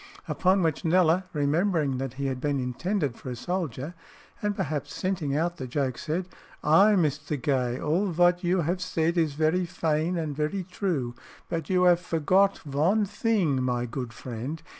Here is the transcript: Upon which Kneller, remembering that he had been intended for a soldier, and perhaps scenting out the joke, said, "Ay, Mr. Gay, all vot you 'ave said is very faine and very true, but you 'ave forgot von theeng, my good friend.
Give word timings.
Upon 0.27 0.63
which 0.63 0.83
Kneller, 0.83 1.25
remembering 1.31 1.99
that 1.99 2.13
he 2.15 2.25
had 2.25 2.41
been 2.41 2.59
intended 2.59 3.13
for 3.17 3.29
a 3.29 3.35
soldier, 3.35 3.93
and 4.41 4.55
perhaps 4.55 4.95
scenting 4.95 5.35
out 5.37 5.57
the 5.57 5.67
joke, 5.67 5.99
said, 5.99 6.27
"Ay, 6.63 6.95
Mr. 6.97 7.39
Gay, 7.39 7.79
all 7.79 8.07
vot 8.07 8.43
you 8.43 8.61
'ave 8.61 8.79
said 8.79 9.15
is 9.15 9.33
very 9.35 9.67
faine 9.67 10.17
and 10.17 10.35
very 10.35 10.63
true, 10.63 11.13
but 11.49 11.69
you 11.69 11.85
'ave 11.85 12.01
forgot 12.01 12.57
von 12.65 13.05
theeng, 13.05 13.59
my 13.61 13.85
good 13.85 14.11
friend. 14.11 14.63